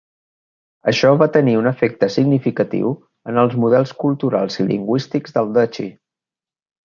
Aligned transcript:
Això 0.91 1.09
va 1.21 1.25
tenir 1.33 1.51
un 1.57 1.67
efecte 1.71 2.09
significatiu 2.15 2.89
en 3.33 3.37
els 3.41 3.53
models 3.65 3.93
culturals 4.05 4.57
i 4.63 4.65
lingüístics 4.71 5.37
del 5.39 5.55
Duchy. 5.59 5.87